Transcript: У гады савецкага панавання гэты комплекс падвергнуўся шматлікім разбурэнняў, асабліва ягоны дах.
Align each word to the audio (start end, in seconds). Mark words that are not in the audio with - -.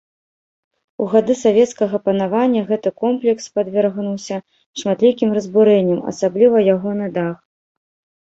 У 1.03 1.05
гады 1.13 1.33
савецкага 1.45 1.97
панавання 2.07 2.61
гэты 2.69 2.89
комплекс 3.03 3.43
падвергнуўся 3.59 4.35
шматлікім 4.83 5.37
разбурэнняў, 5.39 5.99
асабліва 6.13 6.57
ягоны 6.77 7.07
дах. 7.19 7.37